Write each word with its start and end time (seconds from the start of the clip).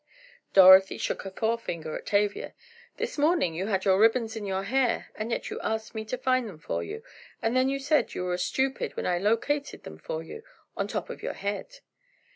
Dorothy 0.53 0.97
shook 0.97 1.21
her 1.21 1.29
forefinger 1.29 1.95
at 1.95 2.07
Tavia. 2.07 2.55
"This 2.97 3.19
morning 3.19 3.53
you 3.53 3.67
had 3.67 3.85
your 3.85 3.99
ribbons 3.99 4.35
in 4.35 4.47
your 4.47 4.63
hair, 4.63 5.09
and 5.13 5.29
yet 5.29 5.51
you 5.51 5.59
asked 5.61 5.93
me 5.93 6.05
to 6.05 6.17
find 6.17 6.49
them 6.49 6.57
for 6.57 6.83
you; 6.83 7.03
and 7.39 7.55
then 7.55 7.69
you 7.69 7.77
said 7.77 8.15
you 8.15 8.23
were 8.23 8.33
a 8.33 8.39
'stupid' 8.39 8.97
when 8.97 9.05
I 9.05 9.19
located 9.19 9.83
them 9.83 9.99
for 9.99 10.23
you—on 10.23 10.87
top 10.87 11.11
of 11.11 11.21
your 11.21 11.33
head." 11.35 11.81